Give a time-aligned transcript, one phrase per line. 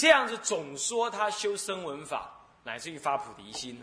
[0.00, 2.32] 这样子总说他修声闻法，
[2.64, 3.78] 乃至于发菩提心。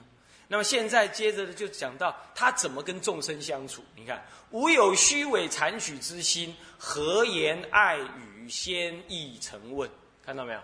[0.48, 3.84] 那么现在接着就讲到他怎么跟众生相处。
[3.96, 9.88] 你看，无有虚伪残取之心，何言爱语，先意诚问，
[10.26, 10.60] 看到没有？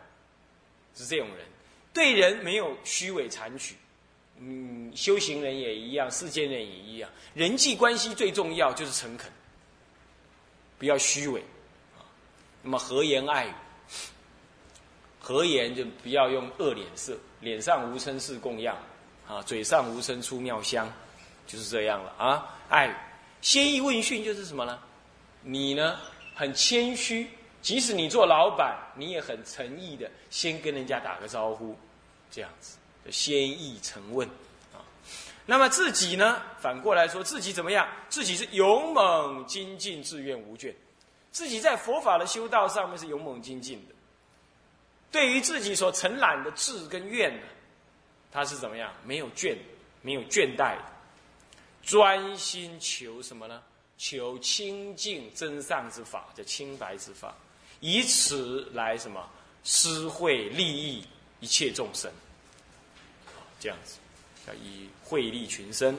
[0.95, 1.45] 是这种人，
[1.93, 3.75] 对人没有虚伪残取。
[4.39, 9.31] 嗯，修行人也一样，世间人也一样，人际关系最重要就是诚恳，
[10.79, 11.41] 不要虚伪
[11.95, 12.01] 啊。
[12.63, 13.54] 那么和言爱语，
[15.23, 18.77] 和言就不要用恶脸色，脸上无声是供养。
[19.25, 20.91] 啊，嘴上无声出妙香，
[21.47, 22.59] 就是这样了啊！
[22.68, 22.93] 爱
[23.39, 24.78] 先意问讯就是什么呢？
[25.41, 25.97] 你呢
[26.36, 27.29] 很谦虚，
[27.61, 31.73] 即使你做老板，你也很诚意的先跟人家打个招呼，
[32.30, 32.78] 这样子
[33.09, 34.28] 先意诚问
[34.73, 34.83] 啊。
[35.45, 37.88] 那么自己呢，反过来说自己怎么样？
[38.09, 40.73] 自己是勇猛精进，自愿无倦。
[41.31, 43.95] 自己在佛法的修道上面是勇猛精进的。
[45.13, 47.47] 对于自己所承揽的志跟愿呢？
[48.31, 48.91] 他是怎么样？
[49.05, 49.55] 没有倦，
[50.02, 50.75] 没有倦怠，
[51.83, 53.61] 专心求什么呢？
[53.95, 57.33] 求清净真上之法，叫清白之法，
[57.80, 59.30] 以此来什么
[59.64, 61.08] 施惠利益
[61.39, 62.11] 一切众生。
[63.59, 64.00] 这样子，
[64.48, 65.95] 叫以惠利群生。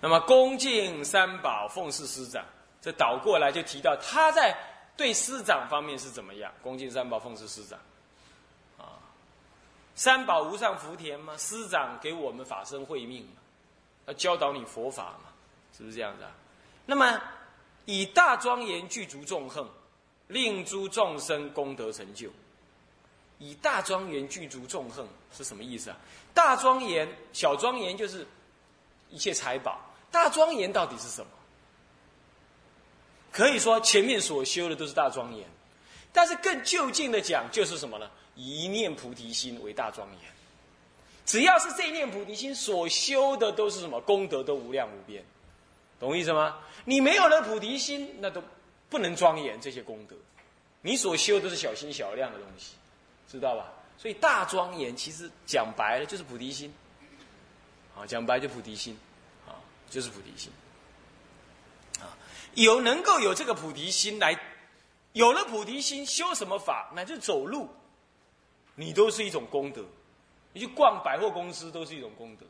[0.00, 2.46] 那么恭敬三宝，奉事师长，
[2.80, 4.56] 这倒过来就提到他在
[4.98, 6.52] 对师长方面是怎么样？
[6.60, 7.78] 恭敬三宝，奉事师长。
[8.76, 8.98] 啊
[9.94, 11.36] 三宝无上福田吗？
[11.36, 13.40] 师长给我们法身慧命嘛，
[14.06, 15.30] 要教导你佛法嘛，
[15.76, 16.30] 是不是这样子啊？
[16.84, 17.20] 那么
[17.84, 19.64] 以大庄严具足众恨，
[20.26, 22.28] 令诸众生功德成就。
[23.38, 25.96] 以大庄严具足众恨是什么意思啊？
[26.34, 28.26] 大庄严、小庄严就是
[29.10, 31.30] 一切财宝，大庄严到底是什么？
[33.30, 35.46] 可以说前面所修的都是大庄严，
[36.12, 38.10] 但是更就近的讲就是什么呢？
[38.34, 40.30] 一念菩提心为大庄严，
[41.26, 44.00] 只要是这一念菩提心所修的都是什么？
[44.00, 45.22] 功德都无量无边，
[45.98, 46.58] 懂我意思吗？
[46.84, 48.42] 你没有了菩提心，那都
[48.88, 50.14] 不能庄严这些功德，
[50.82, 52.74] 你所修都是小心小量的东西，
[53.30, 53.72] 知道吧？
[53.98, 56.72] 所以大庄严其实讲白了就是菩提心，
[57.96, 58.96] 啊，讲白就菩提心，
[59.46, 59.58] 啊，
[59.90, 60.52] 就是菩提心，
[62.62, 64.36] 有能够有这个菩提心来，
[65.12, 67.68] 有了菩提心修什么法，乃就走路。
[68.74, 69.84] 你都是一种功德，
[70.52, 72.46] 你去逛百货公司都是一种功德。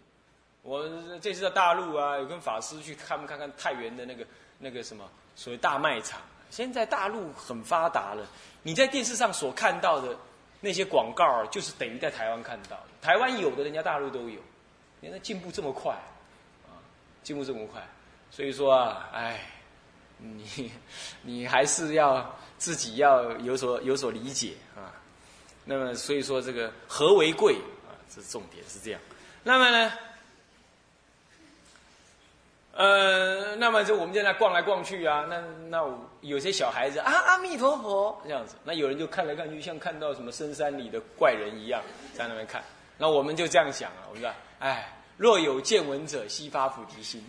[0.63, 0.87] 我
[1.21, 4.27] 这次在大陆啊，有跟法师去看看看太原的那个
[4.59, 6.21] 那个什么所谓大卖场。
[6.51, 8.27] 现在大陆很发达了，
[8.63, 10.17] 你在电视上所看到的
[10.61, 12.89] 那些广告，就是等于在台湾看到的。
[13.03, 14.41] 台湾有的，人家大陆都有。
[15.03, 15.93] 原来进步这么快，
[16.67, 16.73] 啊，
[17.23, 17.87] 进步这么快，
[18.31, 19.41] 所以说啊，哎，
[20.19, 20.73] 你
[21.23, 24.93] 你还是要自己要有所有所理解啊。
[25.65, 27.55] 那么，所以说这个和为贵
[27.87, 29.01] 啊，这重点是这样。
[29.43, 29.93] 那么呢，
[32.73, 35.27] 呃，那么就我们就在逛来逛去啊。
[35.29, 38.57] 那那有些小孩子啊，阿弥陀佛这样子。
[38.65, 41.83] 那有人就看来看去，像看到什么深山里的怪人一样，
[42.15, 42.63] 在那边看。
[42.97, 47.23] 那我们就这样想啊，我们说，哎，若有见闻者，悉发菩提心，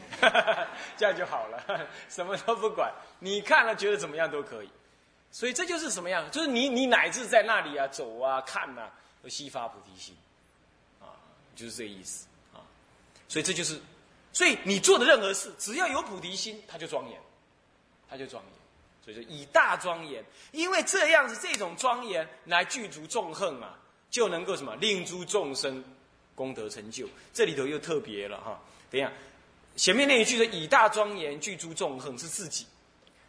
[0.96, 4.70] 这样就好了，什么都不管，你看了觉得怎么样都可以。
[5.32, 6.30] 所以这就是什么样？
[6.30, 8.90] 就是你你乃至在那里啊走啊看呐，
[9.24, 10.16] 都悉发菩提心，
[11.02, 11.18] 啊，
[11.56, 12.62] 就是这意思啊。
[13.28, 13.80] 所以这就是，
[14.32, 17.20] 所以你做的任何事，只要有菩提心，它就庄严，
[18.08, 18.54] 它就庄严。
[19.04, 23.76] 所以说以大庄严，因为这样子这种庄严来具足众恨啊，
[24.12, 25.84] 就能够什么令诸众生
[26.40, 27.06] 功德成就。
[27.34, 28.58] 这里头又特别了哈。
[28.90, 29.12] 等一下，
[29.76, 32.66] 前面那一句的以大庄严具诸众恨是自己。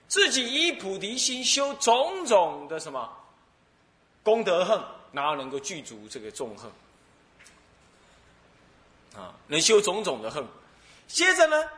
[0.06, 3.12] 自己以菩提心修种种的什么
[4.22, 6.70] 功德恨，然后能够具足这个众恨
[9.16, 10.46] 啊，能修种种的恨。
[11.08, 11.68] 接着呢，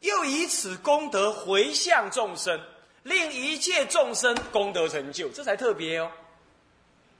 [0.00, 2.60] 又以此功德回向众生，
[3.04, 6.10] 令一切众生功德成就，这才特别哦。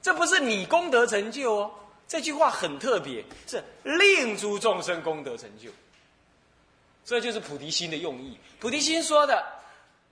[0.02, 1.74] 这不是你功德成就哦，
[2.08, 5.70] 这句话很特别，是令诸众生功德成就。
[7.04, 8.38] 这就是菩提心的用意。
[8.58, 9.56] 菩提心说的。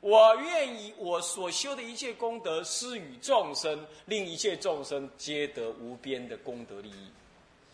[0.00, 7.08] 我愿意我所修的一切功德施与众生，令一切众生皆得无边的功德利益。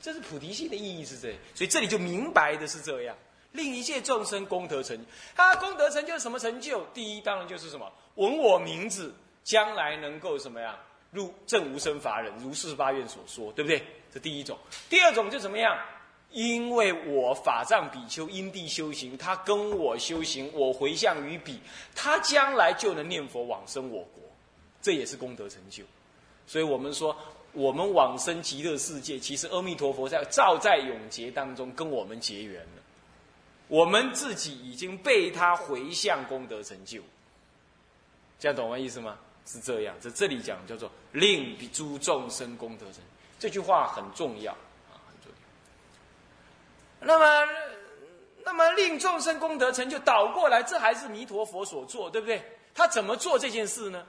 [0.00, 3.16] 这是菩提心的意义是这样，所以这里就明白的是这样，
[3.50, 4.96] 令一切众生功德成。
[5.34, 6.84] 他功德成就什么成就？
[6.94, 9.12] 第一当然就是什么闻我名字，
[9.42, 10.78] 将来能够什么呀？
[11.10, 13.84] 入正无生法忍，如四十八愿所说，对不对？
[14.12, 14.58] 这第一种。
[14.88, 15.78] 第二种就怎么样？
[16.30, 21.58] 因为我法藏比丘因地修行，他跟我修行，我回向于彼，
[21.94, 24.22] 他将来就能念佛往生我国，
[24.80, 25.82] 这也是功德成就。
[26.46, 27.16] 所以我们说，
[27.52, 32.82] 我们往生极乐世界，其实阿弥陀佛在照在永劫当中跟我们结缘了。
[33.66, 37.00] 我们自己已经被他回向功德成就，
[38.38, 39.18] 这样懂我意思吗？
[39.46, 43.00] 是这样，在这里讲叫做令诸众生功德成就，
[43.40, 47.06] 这句话很重要啊，很重要。
[47.06, 47.52] 那么，
[48.44, 52.44] 那么令众生功德成就，倒过来，这还是弥陀佛所做，对不对？
[52.74, 54.06] 他怎么做这件事呢？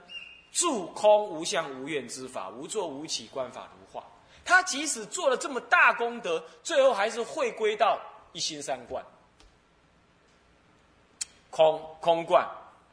[0.52, 4.06] 住空无相无愿之法，无作无起，观法如画。
[4.44, 7.98] 他即使做了这么大功德，最后还是会归到
[8.32, 9.02] 一心三观。
[11.48, 12.46] 空空观，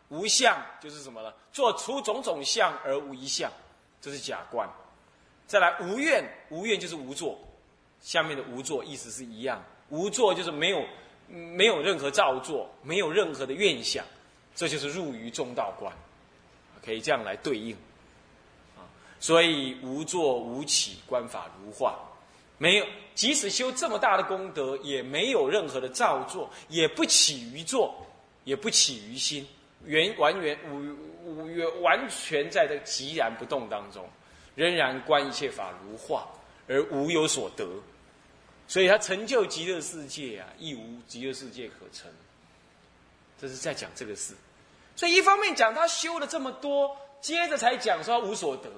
[0.07, 1.33] 无相就是什么呢？
[1.51, 3.51] 做出种种相而无一相，
[3.99, 4.69] 这是假观。
[5.49, 7.35] 再来无愿，无愿就是无作。
[7.99, 10.85] 下面的无作意思是一样，无作就是没有
[11.27, 14.05] 没有任何造作，没有任何的愿想，
[14.55, 15.91] 这就是入于中道观，
[16.85, 17.75] 可以这样来对应。
[18.77, 18.85] 啊，
[19.19, 21.99] 所以无作无起，观法如画，
[22.59, 22.85] 没有
[23.15, 28.05] 即使修这么大的功德，也没有任何的造作，也不起于作。
[28.45, 29.45] 也不起于心，
[29.85, 34.09] 原完原无无完全在这个寂然不动当中，
[34.59, 36.27] 仍然观一切法如画，
[36.67, 37.65] 而无有所得，
[38.67, 42.11] 所以他成就极乐世界啊，亦无极乐世界可成。
[43.39, 44.33] 这是在讲这个事，
[44.97, 48.69] 所以一方面讲他修了这么多，接着才讲说他无所得，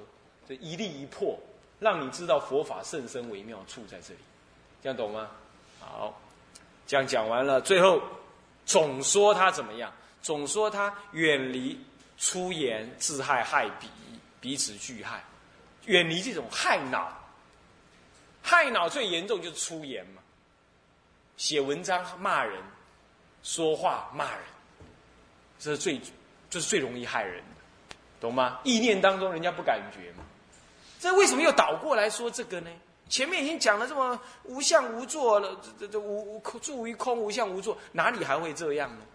[0.48, 1.36] 这一立一破，
[1.80, 4.20] 让你知道佛法甚深微妙处在这里，
[4.84, 5.32] 这样懂吗？
[5.80, 6.22] 好，
[6.86, 8.00] 这样讲完了，最后。
[8.64, 9.92] 总说他怎么样？
[10.22, 11.78] 总说他远离
[12.20, 13.88] 出言自害害彼，
[14.40, 15.22] 彼此俱害，
[15.86, 17.12] 远离这种害脑。
[18.44, 20.22] 害脑最严重就是出言嘛，
[21.38, 22.60] 写文章骂人，
[23.44, 24.42] 说话骂人，
[25.60, 26.02] 这是最，
[26.50, 28.60] 这是最容易害人的，懂吗？
[28.64, 30.24] 意念当中人家不感觉嘛，
[31.00, 32.72] 这为什么又倒过来说这个呢？
[33.10, 39.06] 前面已经讲了这么无相无作了，这这这无无住于空无相无作，哪里还会这样呢？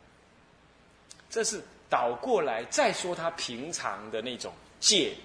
[1.28, 1.60] 这是
[1.90, 5.16] 倒过来再说他平常的那种戒、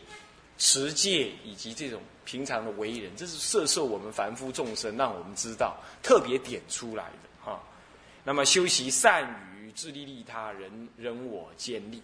[0.62, 7.60] 持戒以及这种平常的为人，这是摄受我们凡夫众生，让我们知道特别点出来的哈。
[8.24, 9.28] 那么修习善
[9.58, 12.00] 语，自利利他人，人我兼利，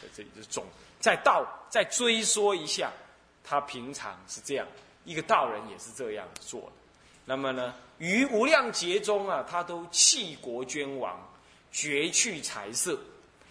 [0.00, 0.64] 在这里是总
[1.00, 2.92] 再道再追说一下，
[3.42, 4.66] 他平常是这样。
[5.04, 6.72] 一个道人也是这样做的，
[7.24, 11.18] 那么呢，于无量劫中啊，他都弃国捐王，
[11.72, 12.96] 绝去财色，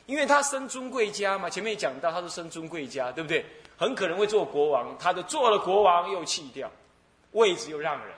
[0.06, 1.50] 因为他生尊贵家嘛。
[1.50, 3.46] 前面讲到他是生尊贵家，对不对？
[3.82, 6.72] 很可能会做国王，他都做了国王又弃掉，
[7.32, 8.16] 位置又让人。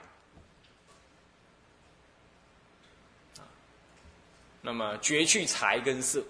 [4.60, 6.22] 那么绝去财跟色，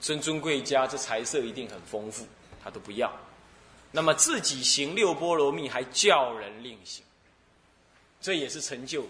[0.00, 2.26] 尊尊贵家这财色一定很丰富，
[2.64, 3.12] 他都不要。
[3.92, 7.04] 那么自己行六波罗蜜，还叫人令行，
[8.18, 9.06] 这也是成就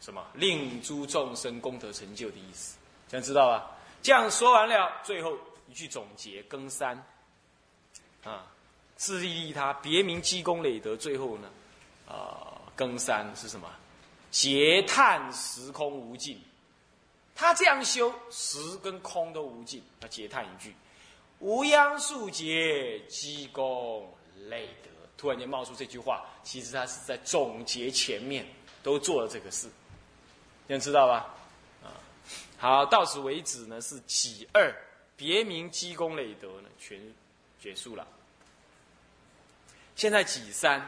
[0.00, 0.26] 什么？
[0.32, 3.70] 令诸众生功德成就的意思，这样知道吧？
[4.00, 5.36] 这样说完了，最后
[5.66, 6.96] 一句总结：更三
[8.24, 8.46] 啊，
[8.98, 10.94] 自利利他，别名积功累德。
[10.94, 11.48] 最后呢，
[12.06, 13.66] 啊，更三是什么？
[14.30, 16.38] 劫叹时空无尽。
[17.34, 19.82] 他这样修，时跟空都无尽。
[19.98, 20.74] 他劫叹一句：
[21.38, 24.12] 无央数劫，积功。
[24.48, 28.46] 累德突然间冒出这句话，其实他是在总结前面
[28.84, 29.68] 都做了这个事，
[30.68, 31.34] 你知道吧？
[31.82, 31.90] 啊，
[32.56, 34.72] 好，到此为止呢，是己二，
[35.16, 36.98] 别名积功累德呢，全
[37.60, 38.06] 结束了。
[39.98, 40.80] 现在己三，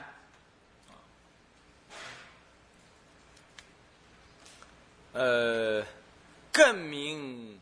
[5.12, 5.85] 呃，
[6.52, 7.61] 更名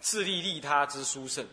[0.00, 1.46] 自利利他之殊胜，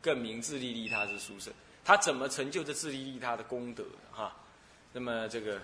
[0.00, 1.52] 更名自利利他之殊胜。
[1.84, 4.34] 他怎么成就这自利利他的功德哈？
[4.94, 5.60] 那么这个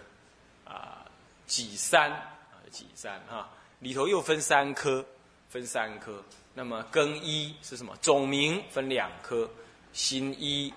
[0.66, 1.06] 啊，
[1.46, 3.48] 己三啊，己三哈，
[3.78, 5.02] 里头又分三科，
[5.48, 6.22] 分三科。
[6.52, 7.96] 那么庚一是什么？
[8.02, 9.48] 总名分两科，
[9.94, 10.74] 心一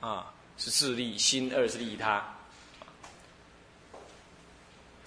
[0.00, 2.22] 啊是自利，心二是利他。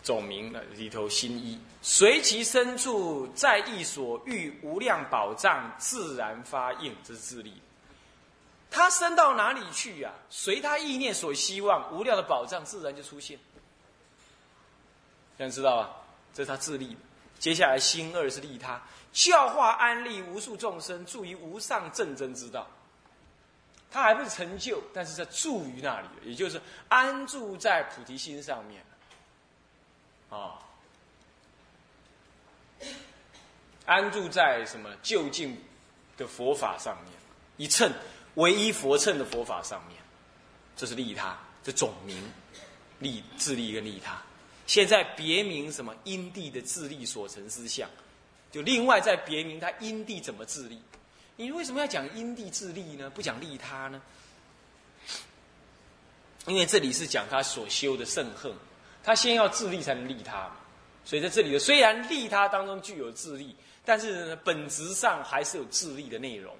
[0.03, 7.61] 总名里头心一，随其深处，在意所欲无量宝藏，自然发应，这是自利。
[8.71, 10.11] 他升到哪里去呀？
[10.29, 13.37] 随他意念所希望，无量的宝藏自然就出现。
[15.37, 15.89] 这样知道吧？
[16.33, 16.95] 这是他自利。
[17.39, 22.65] 接下来心二是利他，教化安利无数众生，住于无上正真之道。
[23.97, 28.83] 他还不是成就，但是在住于那里，也就是安住在菩提心上面
[30.29, 30.59] 啊，
[33.87, 35.59] 安住在什么就近
[36.15, 37.13] 的佛法上面，
[37.57, 37.91] 一称。
[38.35, 39.97] 唯一佛乘的佛法上面，
[40.75, 42.31] 这是利他，这总名，
[42.99, 44.21] 利自利跟利他。
[44.67, 47.89] 现在别名什么因地的自利所成思想，
[48.51, 50.79] 就另外再别名他因地怎么自利？
[51.37, 53.09] 你为什么要讲因地自利呢？
[53.09, 54.01] 不讲利他呢？
[56.47, 58.51] 因为这里是讲他所修的圣恨，
[59.03, 60.49] 他先要自利才能利他，
[61.05, 66.55] 所以在这里的虽然利他当中具有自利，但是本质上还是有自利的内容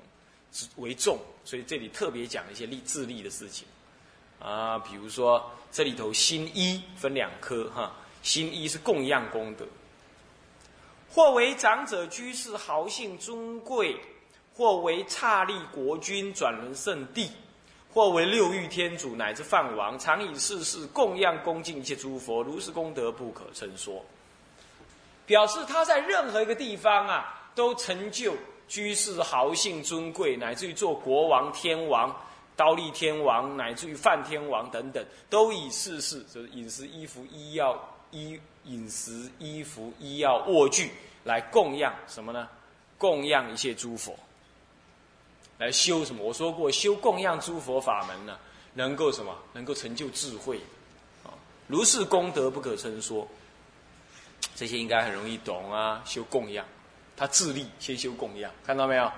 [0.76, 3.68] 为重，所以这里特别讲一些利自利的事情。
[4.40, 9.66] 啊，比如说这里头心一分两科哈，心一是供养功德，
[11.10, 13.98] 或为长者居士豪姓尊贵，
[14.58, 17.30] 或为刹利国君转轮圣地，
[17.94, 24.04] 或为六欲天主乃至梵王，常以世事供养恭敬一切诸佛，如是功德不可称说。
[25.28, 28.34] 表示他在任何一个地方啊，都成就
[28.68, 32.12] 居士豪姓尊贵，乃至于做国王天王。
[32.56, 40.90] 刀立天王乃至于梵天王等等，都以世事就是饮食、衣服、医药、衣饮食、衣服、医药、卧具
[41.24, 42.50] 来供养什么呢？
[42.98, 44.18] 供养一切诸佛，
[45.58, 46.24] 来修什么？
[46.24, 48.38] 我说过，修供养诸佛法门呢，
[48.74, 49.36] 能够什么？
[49.54, 50.60] 能够成就智慧
[51.24, 51.34] 啊！
[51.68, 53.28] 如是功德不可称说，
[54.56, 56.02] 这些应该很容易懂啊。
[56.06, 56.66] 修供养，
[57.16, 59.12] 他自立先修供养，看到没有？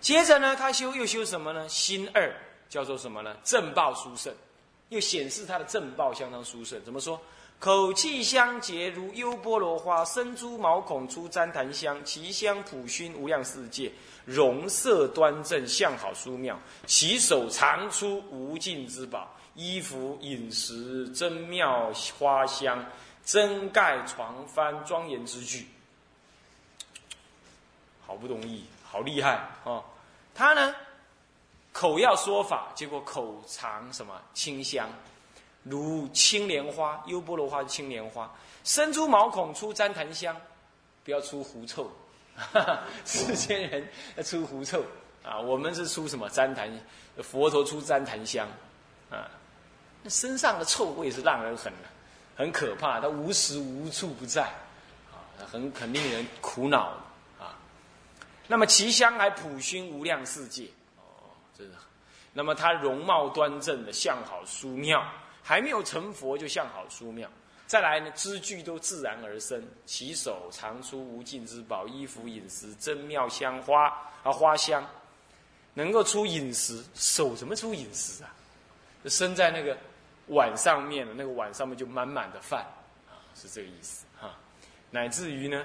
[0.00, 1.68] 接着呢，他修又修什么呢？
[1.68, 2.32] 心二。
[2.68, 3.34] 叫做什么呢？
[3.42, 4.30] 正报殊胜，
[4.90, 6.78] 又显示他的正报相当殊胜。
[6.84, 7.18] 怎么说？
[7.58, 13.90] 口气香洁如优波罗花，生珠毛孔出旃檀香，其香普熏无量世界，
[14.24, 16.56] 容色端正，相好殊妙。
[16.86, 22.84] 其手常出无尽之宝，衣服饮食真妙花香，
[23.24, 25.66] 真盖床幡庄严之具。
[28.06, 29.32] 好不容易，好厉害
[29.64, 29.82] 啊！
[30.32, 30.74] 他呢？
[31.72, 34.88] 口要说法，结果口尝什么清香，
[35.68, 38.30] 如青莲花、优波罗花的青莲花，
[38.64, 40.36] 伸出毛孔出旃檀香，
[41.04, 41.90] 不要出狐臭，
[43.04, 44.84] 世间人要出狐臭。
[45.24, 46.70] 啊，我们是出什么旃檀，
[47.22, 48.48] 佛陀出旃檀香。
[49.10, 49.28] 啊，
[50.02, 51.72] 那身上的臭味是让人很
[52.36, 54.44] 很可怕，他无时无处不在。
[55.12, 56.94] 啊，很很令人苦恼。
[57.38, 57.58] 啊。
[58.46, 60.68] 那么其香还普熏无量世界。
[60.96, 61.76] 哦，真的，
[62.32, 65.04] 那么他容貌端正的相好殊妙，
[65.48, 67.26] 还没有成佛就相好书妙。
[67.66, 73.86] 再来呢，知具都自然而生，其手常出无尽之宝，衣服饮食真妙香花
[74.22, 74.86] 啊花香，
[75.72, 78.28] 能够出饮食，手怎么出饮食啊？
[79.06, 79.74] 生在那个
[80.26, 82.60] 碗上面的那个碗上面就满满的饭
[83.08, 84.36] 啊，是这个意思哈。
[84.90, 85.64] 乃至于呢，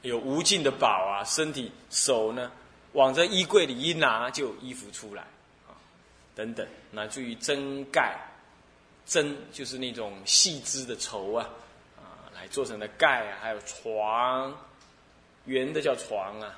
[0.00, 2.50] 有无尽的宝啊，身体手呢。
[2.92, 5.26] 往这衣柜里一拿，就有衣服出来，
[6.38, 8.16] 等等，乃至于真盖，
[9.04, 11.50] 真就是那种细枝的绸啊，
[11.96, 14.56] 啊，来做成的盖啊，还有床，
[15.46, 16.56] 圆的叫床啊，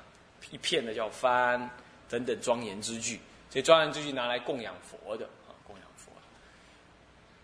[0.51, 1.67] 一片的叫幡，
[2.07, 3.19] 等等庄严之具，
[3.49, 6.11] 这庄严之具拿来供养佛的啊，供养佛。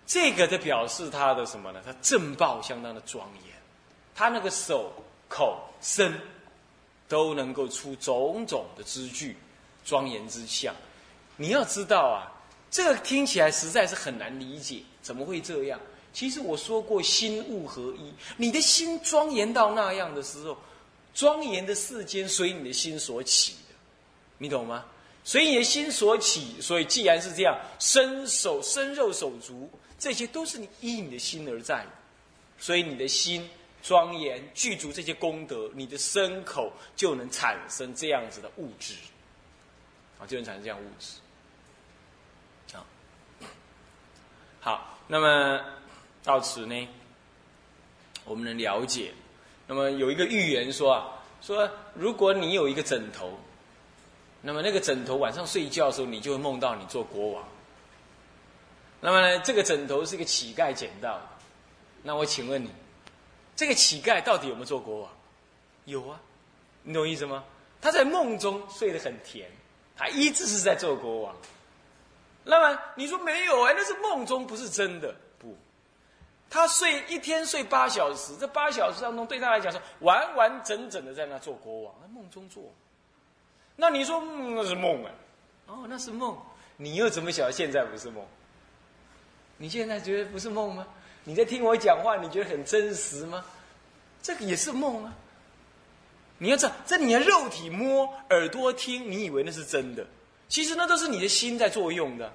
[0.05, 1.81] 这个的表示他的什么呢？
[1.83, 3.55] 他正报相当的庄严，
[4.13, 4.93] 他那个手、
[5.27, 6.13] 口、身。
[7.09, 9.33] 都能够出种种的之具，
[9.85, 10.75] 庄严之相。
[11.37, 12.29] 你要知道啊，
[12.69, 15.79] 这个听起来实在是很难理解，怎么会这样？
[16.11, 18.11] 其实我说过，心物合一。
[18.35, 20.57] 你的心庄严到那样的时候，
[21.13, 23.75] 庄严的世间随你的心所起的，
[24.37, 24.83] 你懂吗？
[25.23, 31.85] 随你的心所起，所以既然是这样，身手、身肉、手足，这些都是你依你的心而在，
[32.57, 33.47] 所以你的心。
[33.83, 38.95] 庄严具足这些功德，你的身口就能产生这样子的物质，
[40.19, 41.13] 啊，就能产生这样物质。
[42.73, 42.85] 好，
[44.59, 45.61] 好，那么
[46.23, 46.87] 到此呢，
[48.25, 49.13] 我们能了解。
[49.67, 51.07] 那么有一个预言说啊，
[51.41, 53.37] 说如果你有一个枕头，
[54.41, 57.43] 那么那个枕头晚上睡觉的时候，你就会梦到你做国王。
[58.99, 61.27] 那么呢，这个枕头是一个乞丐捡到的，
[62.03, 62.71] 那我请问你。
[63.55, 65.11] 这个乞丐到底有没有做国王？
[65.85, 66.19] 有啊，
[66.83, 67.43] 你懂意思吗？
[67.81, 69.49] 他在梦中睡得很甜，
[69.95, 71.35] 他一直是在做国王。
[72.47, 75.13] 那么你说没有哎，那是梦中，不是真的。
[75.37, 75.55] 不，
[76.49, 82.63] 他睡一天睡八小时，这八小时当中对他来讲是完完整整的在那做国王，梦中做。
[83.75, 85.11] 那你说那是梦啊？
[85.67, 86.37] 哦，那是梦。
[86.77, 88.25] 你又怎么晓得现在不是梦？
[89.57, 90.87] 你现在觉得不是梦吗？
[91.23, 93.43] 你在听我讲话，你觉得很真实吗？
[94.21, 95.13] 这个也是梦啊！
[96.37, 100.05] 你要知道，这你的肉体摸、耳朵听，你以为那是真的，
[100.49, 102.33] 其实那都是你的心在作用的，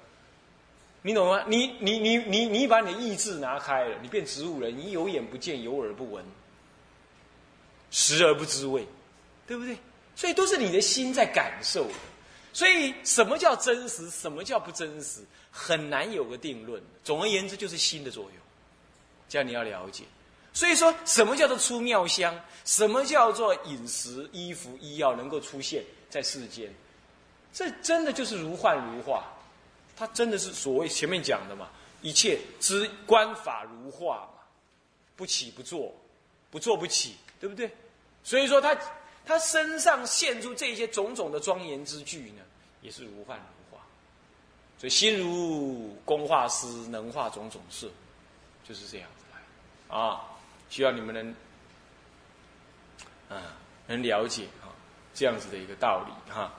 [1.01, 1.43] 你懂吗？
[1.47, 6.23] 你你你你你把你的意志拿开了，你变植物人，你有眼不见，有耳不闻，
[7.91, 8.87] 食而不知味，
[9.47, 9.77] 对不对？
[10.15, 11.93] 所以都是你的心在感受的。
[12.53, 14.09] 所以什么叫真实？
[14.11, 15.21] 什么叫不真实？
[15.49, 16.79] 很难有个定论。
[17.03, 18.33] 总而言之，就是心的作用，
[19.27, 20.03] 这样你要了解。
[20.53, 22.39] 所以说什么叫做出妙香？
[22.63, 26.71] 什么叫做饮食、衣服、医药能够出现在世间？
[27.53, 29.23] 这真的就是如幻如化，
[29.95, 31.69] 它真的是所谓前面讲的嘛，
[32.01, 34.41] 一切之观法如化嘛，
[35.15, 35.93] 不起不坐，
[36.49, 37.71] 不坐不起，对不对？
[38.23, 38.75] 所以说他
[39.25, 42.41] 他身上现出这些种种的庄严之具呢，
[42.81, 43.83] 也是如幻如化。
[44.79, 47.87] 所以心如工画师，能画种种色，
[48.67, 50.21] 就是这样子来啊。
[50.69, 51.35] 需要你们能，
[53.29, 53.55] 啊，
[53.85, 54.69] 能了解哈
[55.13, 56.51] 这样子的一个道理哈。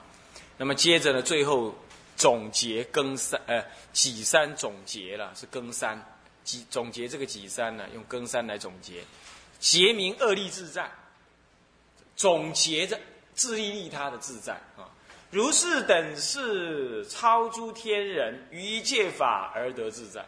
[0.57, 1.75] 那么接着呢，最后
[2.15, 6.01] 总结更三，呃，己三总结了，是更三，
[6.43, 9.03] 几总结这个己三呢，用更三来总结，
[9.59, 10.89] 结明恶利自在，
[12.15, 12.99] 总结着
[13.33, 14.89] 自利利他的自在啊。
[15.31, 20.25] 如是等是超诸天人于一切法而得自在，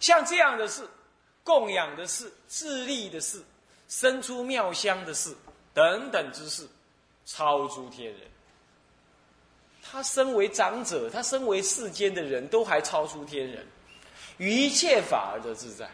[0.00, 0.88] 像这样的事。
[1.44, 3.40] 供养的事、自利的事、
[3.88, 5.32] 生出妙香的事
[5.72, 6.66] 等等之事，
[7.24, 8.20] 超诸天人。
[9.90, 13.66] 他身为长者，他身为世间的人都还超出天人，
[14.38, 15.88] 一切法而得自在。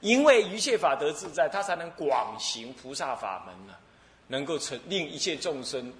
[0.00, 3.74] 因为一切法得自在，他才能广行菩萨法门呢，
[4.26, 5.92] 能够成令一切众生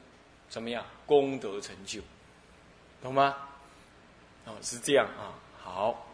[0.48, 0.84] 怎么样？
[1.06, 2.00] 功德成就，
[3.00, 3.36] 懂吗？
[4.44, 6.08] 哦，是这样啊，好。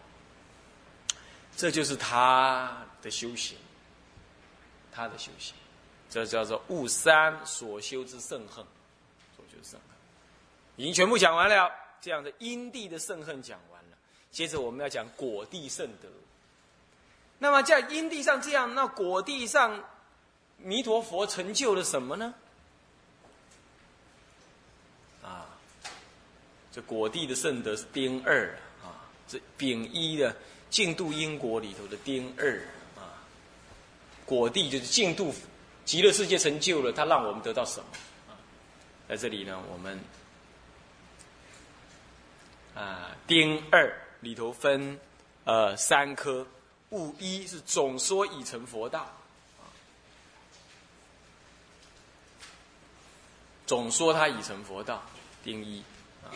[1.57, 3.57] 这就是他的修行，
[4.93, 5.55] 他的修行，
[6.09, 8.65] 这叫做悟三所修之圣恨，
[9.35, 9.98] 所修圣恨，
[10.79, 11.71] 已经全部讲完了。
[12.01, 13.97] 这样的因地的圣恨讲完了，
[14.31, 16.09] 接着我们要讲果地圣德。
[17.39, 19.85] 那么在因地上这样，那果地上，
[20.57, 22.33] 弥陀佛成就了什么呢？
[25.23, 25.47] 啊，
[26.73, 30.35] 这果地的圣德是丁二啊，这丙一的。
[30.71, 32.61] 净度因果里头的丁二
[32.95, 33.17] 啊，
[34.27, 35.35] 果地就是净度
[35.87, 37.87] 极乐世界成就了，它让我们得到什么
[38.29, 38.37] 啊？
[39.09, 39.99] 在这里呢，我们
[42.79, 44.99] 啊丁二里头分
[45.45, 46.47] 呃三科，
[46.91, 49.01] 物一是总说已成佛道，
[49.59, 49.67] 啊
[53.67, 55.03] 总说他已成佛道，
[55.43, 55.83] 丁一
[56.23, 56.31] 啊，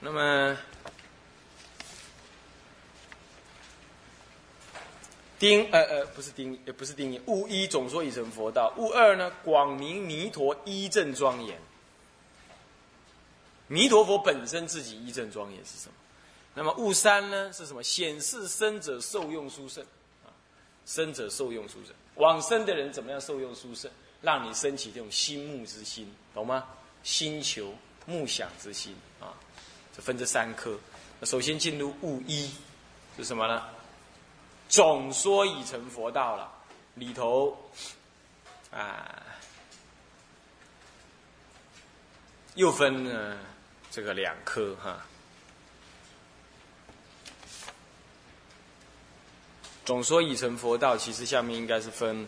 [0.00, 0.56] 那么。
[5.36, 11.60] 丁呃呃不是丁呃不是丁一，物一总说已成佛道，物二呢广明弥陀一正庄严。
[13.66, 15.94] 弥陀佛本身自己一正庄严是什么？
[16.54, 17.82] 那么悟三呢是什么？
[17.82, 19.84] 显示生者受用殊胜
[20.24, 20.28] 啊，
[20.86, 23.90] 生者受用殊胜，往生的人怎么样受用殊胜？
[24.22, 26.64] 让你升起这种心目之心，懂吗？
[27.02, 27.74] 心求
[28.06, 29.34] 目想之心啊，
[29.94, 30.78] 就分这三科。
[31.20, 32.50] 那首先进入悟一
[33.16, 33.62] 是什么呢？
[34.68, 36.50] 总说已成佛道了，
[36.94, 37.54] 里头
[38.70, 39.22] 啊，
[42.54, 43.36] 又分了
[43.94, 44.98] 这个两科哈。
[49.84, 52.26] 总说已成佛道，其实下面应该是分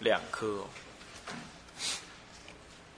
[0.00, 0.64] 两科，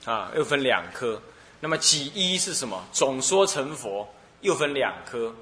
[0.05, 1.21] 啊，又分两科。
[1.59, 2.83] 那么几一是什么？
[2.91, 5.35] 总说成佛，又分两科。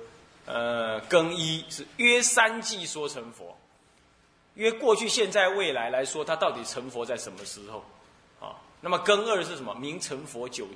[0.45, 3.57] 呃，更一是约三季说成佛，
[4.55, 7.85] 约过去、现在、未来来说，他到底成佛在什么时候？
[8.45, 9.73] 啊，那么更二是什么？
[9.75, 10.67] 明成佛久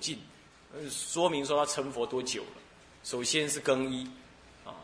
[0.90, 2.62] 说明说他成佛多久了？
[3.04, 4.10] 首先是更衣，
[4.66, 4.76] 啊，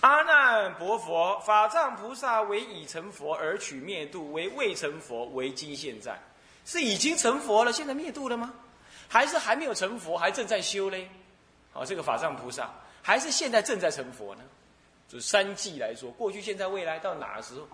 [0.00, 6.18] 阿难薄佛法藏菩萨为已成佛而取灭度，为未成佛为今现在，
[6.64, 8.52] 是已经成佛了，现在灭度了吗？
[9.08, 11.08] 还是还没有成佛，还正在修嘞？
[11.72, 12.70] 好，这个法藏菩萨。
[13.00, 14.42] 还是现在正在成佛呢？
[15.08, 17.66] 就三季来说，过去、现在、未来到哪时候？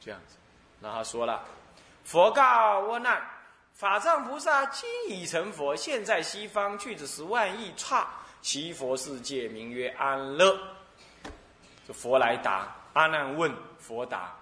[0.00, 0.34] 这样子，
[0.80, 1.44] 那他说了
[2.04, 3.22] ：“佛告阿难，
[3.80, 8.06] 法藏菩萨今已成佛，现在西方去至十万亿刹，
[8.42, 10.54] 其佛世界名曰安乐。”
[11.88, 14.36] 这佛来答，阿难问佛答。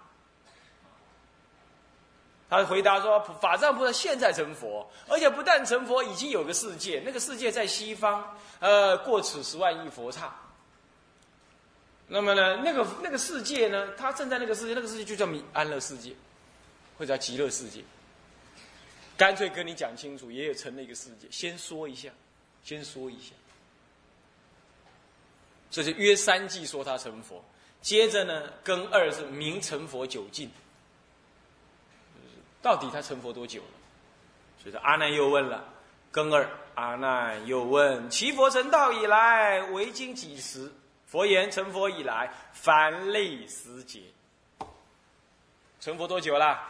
[2.51, 10.35] 他回答说：“法藏菩萨现在成佛，而且不但成佛，已经有个世界，那个世界在西方，呃，过此十万亿佛刹。
[12.09, 16.13] 那么呢，那个那个世界呢，他正在那个世界，那个世界就叫弥安乐世界，
[16.99, 17.85] 或者叫极乐世界。
[19.19, 21.27] 干脆跟你讲清楚，也有成了一个世界。
[21.31, 22.09] 先说一下，
[22.63, 23.33] 先说一下。
[25.71, 27.45] 这是约三季说他成佛，
[27.83, 30.49] 接着呢，跟二是明成佛久尽。
[32.63, 33.69] 到底他成佛多久了？
[34.63, 35.65] 所以说阿难又问了，
[36.13, 40.73] 庚二阿难又问：其佛成道以来，为经几时？
[41.07, 44.03] 佛言：成佛以来，凡类十劫。
[45.81, 46.61] 成佛多久了？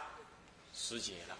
[0.73, 1.37] 十劫了。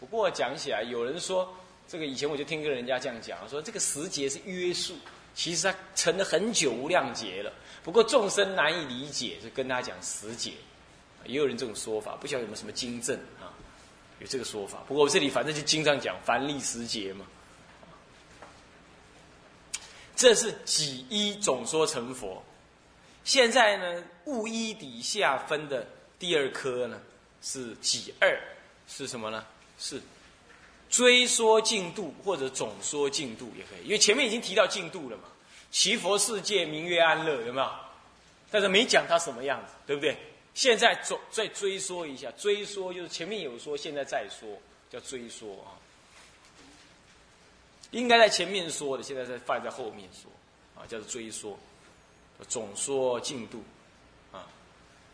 [0.00, 1.54] 不过讲起来，有人说
[1.86, 4.96] 这个以前我就听跟人家这样讲，说这个时节是约束。
[5.32, 7.52] 其实它成了很久无量劫了，
[7.84, 10.52] 不过众生难以理解，就跟他讲时节，
[11.24, 13.54] 也有人这种说法，不晓得有没有什么经证啊？
[14.18, 14.82] 有这个说法。
[14.88, 17.24] 不过我这里反正就经常讲凡历时节嘛。
[20.16, 22.42] 这是几一总说成佛。
[23.22, 25.86] 现在呢，物一底下分的
[26.18, 27.00] 第二科呢
[27.40, 28.36] 是几二，
[28.88, 29.46] 是什么呢？
[29.80, 30.00] 是。
[30.88, 35.22] 追说进度或者总说进度也可以，因为前面已经提到进度了嘛。
[35.70, 37.70] 祈佛世界名曰安乐，有没有？
[38.50, 40.16] 但是没讲它什么样子，对不对？
[40.52, 44.48] 现在总再追说一下，追说就是前面有说，现在再说，
[44.90, 45.78] 叫追说啊。
[47.92, 50.28] 应该在前面说的，现在在放在后面说，
[50.74, 51.56] 啊，叫做追说，
[52.48, 53.62] 总说进度，
[54.32, 54.44] 啊，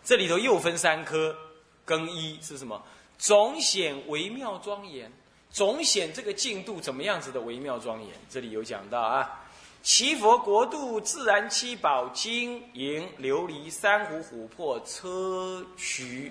[0.03, 1.37] 这里头又分三科，
[1.85, 2.83] 更一是什么？
[3.19, 5.11] 总显微妙庄严。
[5.49, 8.11] 总显这个进度怎么样子的微妙庄严？
[8.29, 9.43] 这里有讲到啊，
[9.83, 16.31] 祈佛国度自然七宝金银琉璃珊瑚琥珀砗磲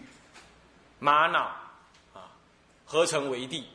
[1.00, 1.40] 玛瑙
[2.14, 2.30] 啊，
[2.86, 3.68] 合成为地。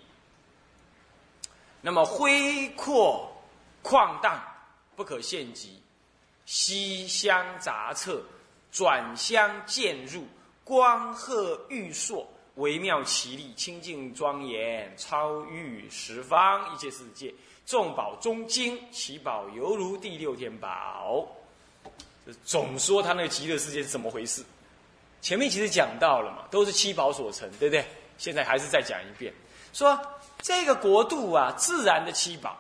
[1.81, 3.33] 那么恢阔
[3.83, 4.41] 旷荡
[4.95, 5.83] 不可限极，
[6.47, 8.23] 西香杂彻
[8.71, 10.29] 转香渐入
[10.63, 12.25] 光赫玉烁。
[12.61, 17.35] 微妙奇丽，清净庄严，超越十方一切世界。
[17.67, 21.27] 众宝中精，其宝犹如第六天宝。
[22.45, 24.45] 总说他那个极乐世界是怎么回事？
[25.23, 27.85] 前面其实讲到了嘛，都是七宝所成，对不对？
[28.19, 29.33] 现在还是再讲一遍，
[29.73, 29.99] 说
[30.43, 32.59] 这个国度啊，自然的七宝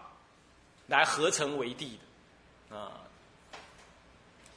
[0.86, 1.98] 来合成为地
[2.70, 2.92] 的啊，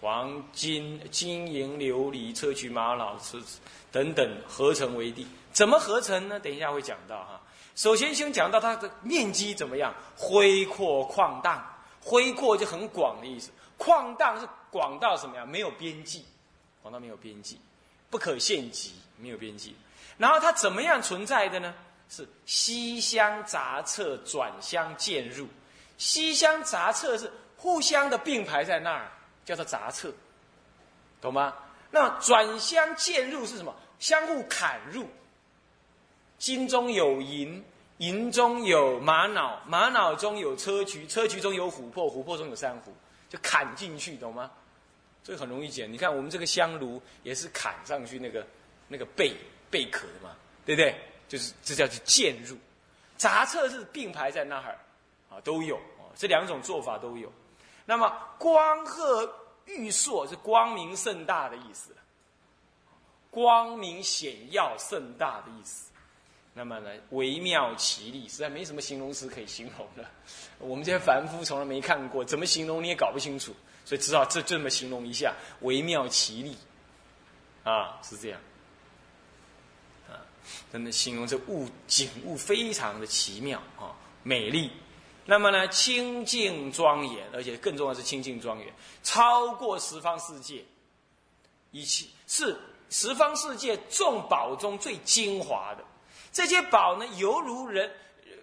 [0.03, 3.41] 黄金、金银、琉璃、砗磲、玛瑙、瓷。
[3.89, 6.37] 等等合成为地，怎么合成呢？
[6.41, 7.39] 等一下会讲到哈。
[7.75, 11.65] 首先先讲到它的面积怎么样，恢阔旷荡。
[12.01, 15.47] 恢阔就很广的意思，旷荡是广到什么样？
[15.47, 16.25] 没有边际，
[16.81, 17.57] 广到没有边际，
[18.09, 19.73] 不可限极，没有边际。
[20.17, 21.73] 然后它怎么样存在的呢？
[22.09, 25.47] 是西厢杂侧，转相渐入。
[25.97, 29.09] 西厢杂侧是互相的并排在那儿，
[29.45, 30.11] 叫做杂侧，
[31.21, 31.53] 懂吗？
[31.91, 33.75] 那转相渐入是什么？
[33.99, 35.05] 相互砍入，
[36.37, 37.63] 金中有银，
[37.97, 42.93] 银中有玛瑙，玛瑙中有砗磲，砗磲中有琥珀，琥珀中有珊瑚，
[43.29, 44.51] 就砍进去，懂吗？
[45.23, 45.91] 这个很容易捡。
[45.91, 48.45] 你看我们这个香炉也是砍上去那个
[48.87, 49.33] 那个贝
[49.71, 50.95] 贝壳嘛，对不对？
[51.29, 52.57] 就是这叫做渐入。
[53.15, 54.77] 杂册是并排在那儿，
[55.29, 57.31] 啊，都有啊，这两种做法都有。
[57.85, 59.33] 那么光赫
[59.65, 61.95] 玉烁是光明盛大的意思。
[63.29, 65.89] 光明显耀盛大的意思，
[66.53, 70.07] 那么呢，微妙奇丽，实在没什么形容词可以形容了。
[70.59, 73.51] 我们这些凡夫从来没看过，怎么形容你也搞不清楚，
[73.85, 76.55] 所以只好这这么形容一下：微妙奇丽，
[77.63, 78.39] 啊，是这样，
[80.07, 80.21] 啊，
[80.71, 84.71] 真的形容这物景物非常的奇妙啊，美丽。
[85.25, 88.67] 那么呢，清净庄严，而且更重要是清净庄严，
[89.03, 90.63] 超过十方世界，
[91.71, 92.57] 一起是。
[92.89, 95.83] 十方世界众宝中最精华的
[96.31, 97.91] 这些宝呢，犹如人，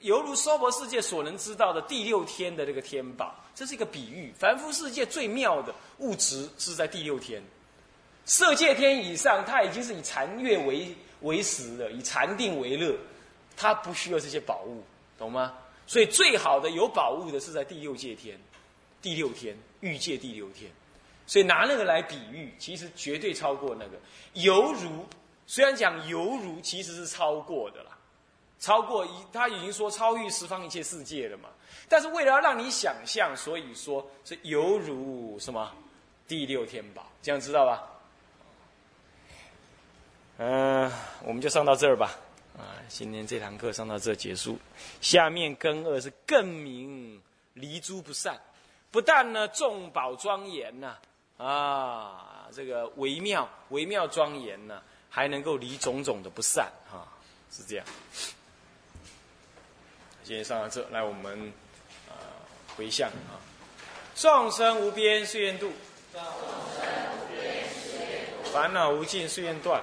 [0.01, 4.35] 犹如娑婆世界所能知道的第六天的这个天宝，这是一个比喻。
[4.37, 7.41] 凡夫世界最妙的物质是在第六天，
[8.25, 12.99] 色界天以上，它已经是以禅悦为为食的，以禅定为乐，
[13.57, 14.83] 它不需要这些宝物，
[15.17, 15.55] 懂吗？
[15.91, 18.39] 所以最好的有宝物的是在第六界天，
[19.03, 20.71] 第六天欲界第六天。
[21.27, 23.99] 所以拿那个来比喻，其实绝对超过那个。
[24.35, 25.05] 犹如
[25.49, 27.99] 虽然讲犹如，其实是超过的啦，
[28.61, 31.49] 超过一他已经说超越十方一切世界了嘛。
[31.89, 35.75] 但是为了要让你想象，所以说是犹如什么
[36.29, 37.83] 第六天宝，这样知道吧？
[40.39, 40.93] 嗯，
[41.25, 42.17] 我们就上到这儿吧。
[42.61, 44.59] 啊，今天这堂课上到这结束。
[45.01, 47.21] 下面更二是更明
[47.55, 48.39] 离诸不善，
[48.91, 50.99] 不但呢众宝庄严呐。
[51.39, 57.09] 啊，这个微妙、微妙庄严呢，还能够离种种的不善，哈，
[57.51, 57.87] 是这样。
[60.23, 61.51] 今天上到这，来我们
[62.09, 62.15] 呃
[62.77, 63.41] 回向啊，
[64.15, 65.73] 众生无边誓愿度，
[68.53, 69.83] 烦恼无尽誓愿断，